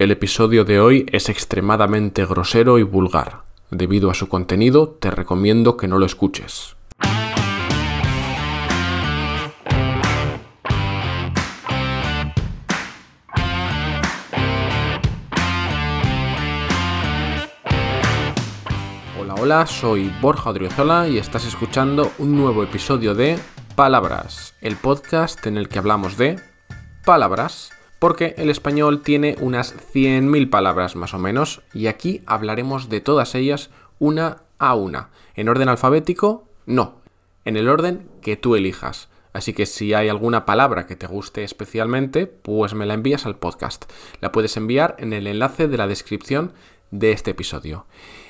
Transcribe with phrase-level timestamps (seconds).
[0.00, 3.42] El episodio de hoy es extremadamente grosero y vulgar.
[3.70, 6.74] Debido a su contenido, te recomiendo que no lo escuches.
[19.20, 23.38] Hola, hola, soy Borja Odriozola y estás escuchando un nuevo episodio de
[23.76, 26.40] Palabras, el podcast en el que hablamos de
[27.04, 27.70] palabras,
[28.00, 33.36] porque el español tiene unas 100.000 palabras más o menos y aquí hablaremos de todas
[33.36, 35.10] ellas una a una.
[35.36, 36.48] ¿En orden alfabético?
[36.66, 36.96] No,
[37.44, 39.08] en el orden que tú elijas.
[39.32, 43.36] Así que si hay alguna palabra que te guste especialmente, pues me la envías al
[43.36, 43.84] podcast.
[44.20, 46.52] La puedes enviar en el enlace de la descripción
[46.90, 47.86] de este episodio.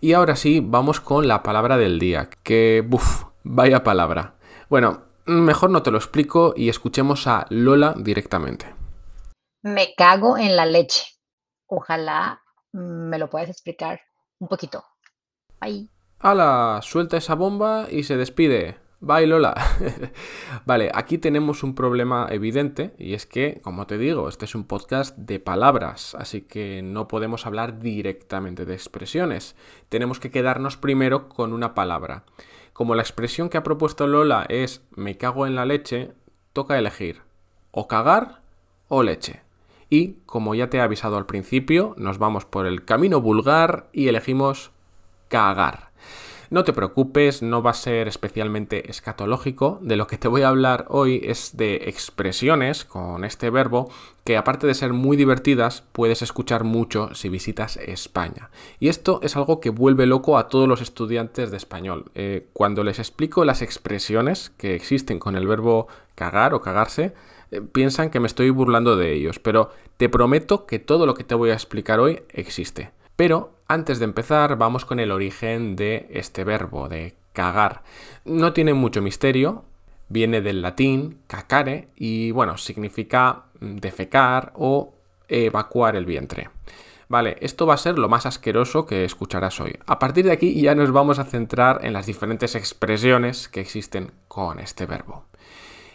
[0.00, 4.34] Y ahora sí, vamos con la palabra del día, que, buf, vaya palabra.
[4.68, 8.83] Bueno, mejor no te lo explico y escuchemos a Lola directamente.
[9.64, 11.06] Me cago en la leche.
[11.66, 13.98] Ojalá me lo puedas explicar
[14.38, 14.84] un poquito.
[15.58, 15.88] Bye.
[16.18, 16.80] ¡Hala!
[16.82, 18.76] Suelta esa bomba y se despide.
[19.00, 19.54] Bye Lola.
[20.66, 24.64] vale, aquí tenemos un problema evidente y es que, como te digo, este es un
[24.64, 29.56] podcast de palabras, así que no podemos hablar directamente de expresiones.
[29.88, 32.24] Tenemos que quedarnos primero con una palabra.
[32.74, 36.12] Como la expresión que ha propuesto Lola es me cago en la leche,
[36.52, 37.22] toca elegir
[37.70, 38.42] o cagar
[38.88, 39.43] o leche.
[39.94, 44.08] Y, como ya te he avisado al principio, nos vamos por el camino vulgar y
[44.08, 44.72] elegimos
[45.28, 45.90] cagar.
[46.50, 49.78] No te preocupes, no va a ser especialmente escatológico.
[49.82, 53.88] De lo que te voy a hablar hoy es de expresiones con este verbo
[54.24, 58.50] que aparte de ser muy divertidas, puedes escuchar mucho si visitas España.
[58.80, 62.10] Y esto es algo que vuelve loco a todos los estudiantes de español.
[62.16, 65.86] Eh, cuando les explico las expresiones que existen con el verbo
[66.16, 67.14] cagar o cagarse,
[67.50, 71.24] eh, piensan que me estoy burlando de ellos, pero te prometo que todo lo que
[71.24, 72.90] te voy a explicar hoy existe.
[73.16, 77.82] Pero antes de empezar, vamos con el origen de este verbo, de cagar.
[78.24, 79.64] No tiene mucho misterio,
[80.08, 84.94] viene del latín cacare y bueno, significa defecar o
[85.28, 86.50] evacuar el vientre.
[87.08, 89.78] Vale, esto va a ser lo más asqueroso que escucharás hoy.
[89.86, 94.12] A partir de aquí ya nos vamos a centrar en las diferentes expresiones que existen
[94.26, 95.26] con este verbo.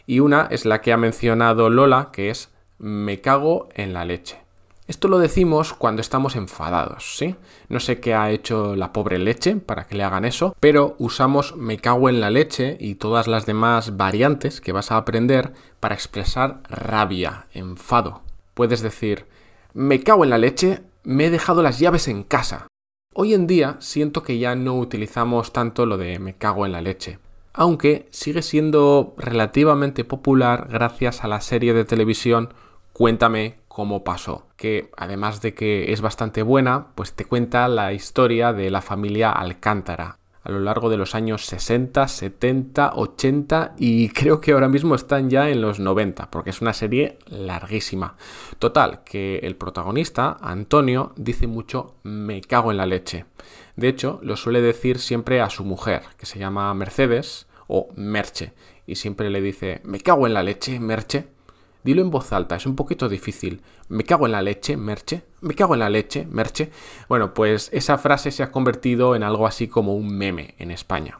[0.09, 2.49] Y una es la que ha mencionado Lola, que es
[2.79, 4.39] me cago en la leche.
[4.87, 7.35] Esto lo decimos cuando estamos enfadados, ¿sí?
[7.67, 11.55] No sé qué ha hecho la pobre leche para que le hagan eso, pero usamos
[11.57, 15.93] me cago en la leche y todas las demás variantes que vas a aprender para
[15.93, 18.23] expresar rabia, enfado.
[18.55, 19.27] Puedes decir,
[19.75, 22.65] me cago en la leche, me he dejado las llaves en casa.
[23.13, 26.81] Hoy en día siento que ya no utilizamos tanto lo de me cago en la
[26.81, 27.19] leche,
[27.53, 32.53] aunque sigue siendo relativamente popular gracias a la serie de televisión
[32.93, 38.51] Cuéntame cómo pasó, que además de que es bastante buena, pues te cuenta la historia
[38.51, 44.39] de la familia Alcántara a lo largo de los años 60, 70, 80 y creo
[44.39, 48.15] que ahora mismo están ya en los 90, porque es una serie larguísima.
[48.57, 53.25] Total, que el protagonista, Antonio, dice mucho me cago en la leche.
[53.75, 58.53] De hecho, lo suele decir siempre a su mujer, que se llama Mercedes o Merche,
[58.85, 61.38] y siempre le dice me cago en la leche, Merche.
[61.89, 63.63] Dilo en voz alta, es un poquito difícil.
[63.87, 65.23] Me cago en la leche, Merche.
[65.41, 66.69] Me cago en la leche, Merche.
[67.07, 71.17] Bueno, pues esa frase se ha convertido en algo así como un meme en España.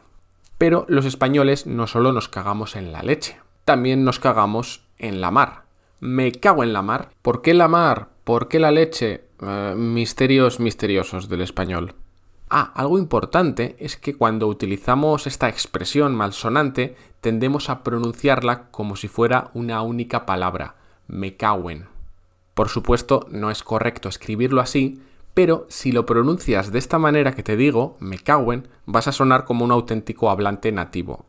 [0.58, 5.32] Pero los españoles no solo nos cagamos en la leche, también nos cagamos en la
[5.32, 5.64] mar.
[5.98, 7.10] Me cago en la mar.
[7.20, 8.10] ¿Por qué la mar?
[8.22, 9.24] ¿Por qué la leche?
[9.42, 11.96] Eh, misterios misteriosos del español.
[12.52, 19.06] Ah, algo importante es que cuando utilizamos esta expresión malsonante tendemos a pronunciarla como si
[19.06, 20.74] fuera una única palabra,
[21.06, 21.86] me caguen.
[22.54, 25.00] Por supuesto, no es correcto escribirlo así,
[25.32, 29.44] pero si lo pronuncias de esta manera que te digo, me caguen, vas a sonar
[29.44, 31.24] como un auténtico hablante nativo.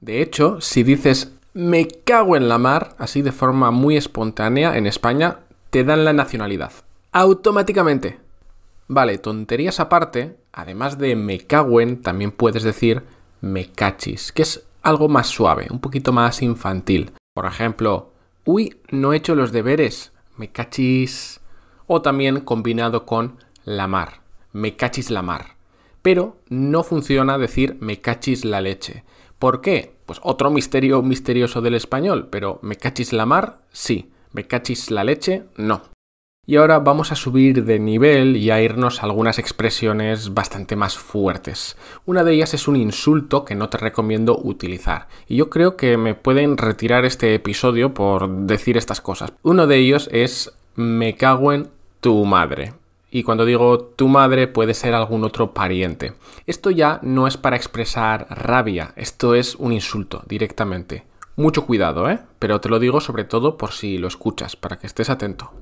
[0.00, 4.86] De hecho, si dices me cago en la mar, así de forma muy espontánea en
[4.86, 5.38] España,
[5.70, 6.72] te dan la nacionalidad.
[7.12, 8.18] Automáticamente.
[8.88, 13.02] Vale, tonterías aparte, además de me caguen, también puedes decir
[13.40, 17.12] me cachis, que es algo más suave, un poquito más infantil.
[17.34, 18.12] Por ejemplo,
[18.44, 21.40] uy, no he hecho los deberes, me cachis.
[21.86, 24.22] O también combinado con la mar,
[24.52, 25.56] me cachis la mar.
[26.00, 29.04] Pero no funciona decir me cachis la leche.
[29.38, 29.94] ¿Por qué?
[30.06, 34.10] Pues otro misterio misterioso del español, pero me cachis la mar, sí.
[34.32, 35.82] Me cachis la leche, no.
[36.46, 40.98] Y ahora vamos a subir de nivel y a irnos a algunas expresiones bastante más
[40.98, 41.78] fuertes.
[42.04, 45.08] Una de ellas es un insulto que no te recomiendo utilizar.
[45.26, 49.32] Y yo creo que me pueden retirar este episodio por decir estas cosas.
[49.42, 51.70] Uno de ellos es me cago en
[52.00, 52.74] tu madre.
[53.10, 56.12] Y cuando digo tu madre puede ser algún otro pariente.
[56.46, 61.06] Esto ya no es para expresar rabia, esto es un insulto directamente.
[61.36, 62.18] Mucho cuidado, ¿eh?
[62.38, 65.52] Pero te lo digo sobre todo por si lo escuchas, para que estés atento.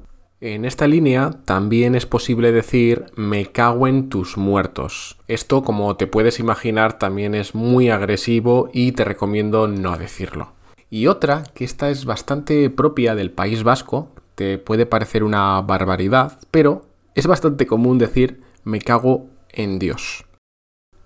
[0.44, 5.16] En esta línea también es posible decir me cago en tus muertos.
[5.28, 10.54] Esto, como te puedes imaginar, también es muy agresivo y te recomiendo no decirlo.
[10.90, 16.40] Y otra, que esta es bastante propia del País Vasco, te puede parecer una barbaridad,
[16.50, 20.24] pero es bastante común decir me cago en Dios.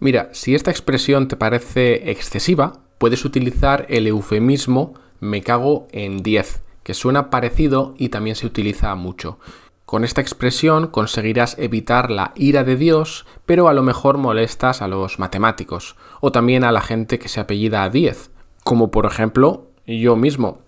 [0.00, 6.62] Mira, si esta expresión te parece excesiva, puedes utilizar el eufemismo me cago en 10,
[6.86, 9.40] que suena parecido y también se utiliza mucho.
[9.86, 14.86] Con esta expresión conseguirás evitar la ira de Dios, pero a lo mejor molestas a
[14.86, 18.30] los matemáticos o también a la gente que se apellida a 10,
[18.62, 20.60] como por ejemplo yo mismo.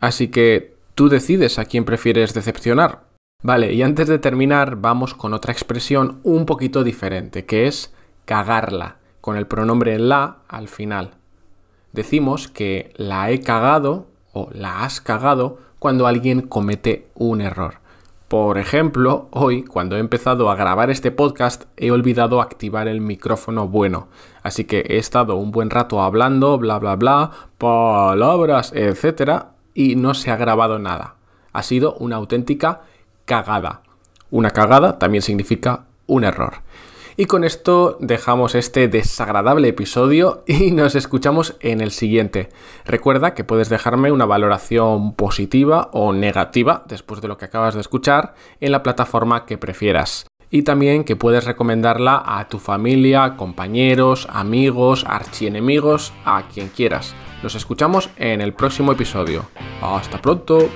[0.00, 3.02] Así que tú decides a quién prefieres decepcionar.
[3.42, 7.92] Vale, y antes de terminar vamos con otra expresión un poquito diferente, que es
[8.24, 11.16] cagarla, con el pronombre la al final.
[11.92, 14.06] Decimos que la he cagado
[14.36, 17.76] o la has cagado cuando alguien comete un error.
[18.28, 23.66] Por ejemplo, hoy, cuando he empezado a grabar este podcast, he olvidado activar el micrófono
[23.66, 24.08] bueno.
[24.42, 29.44] Así que he estado un buen rato hablando, bla, bla, bla, palabras, etc.
[29.72, 31.14] Y no se ha grabado nada.
[31.54, 32.82] Ha sido una auténtica
[33.24, 33.80] cagada.
[34.30, 36.56] Una cagada también significa un error.
[37.18, 42.50] Y con esto dejamos este desagradable episodio y nos escuchamos en el siguiente.
[42.84, 47.80] Recuerda que puedes dejarme una valoración positiva o negativa después de lo que acabas de
[47.80, 50.26] escuchar en la plataforma que prefieras.
[50.50, 57.14] Y también que puedes recomendarla a tu familia, compañeros, amigos, archienemigos, a quien quieras.
[57.42, 59.46] Nos escuchamos en el próximo episodio.
[59.80, 60.68] Hasta pronto.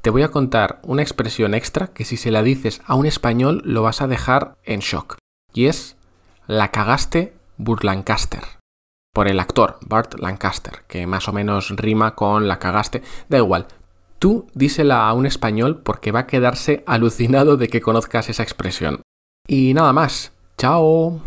[0.00, 3.62] Te voy a contar una expresión extra que si se la dices a un español
[3.64, 5.16] lo vas a dejar en shock.
[5.52, 5.96] Y es
[6.46, 8.42] la cagaste Burt Lancaster.
[9.12, 13.02] Por el actor Bart Lancaster, que más o menos rima con la cagaste.
[13.28, 13.66] Da igual.
[14.18, 19.02] Tú dísela a un español porque va a quedarse alucinado de que conozcas esa expresión.
[19.46, 20.32] Y nada más.
[20.56, 21.20] Chao.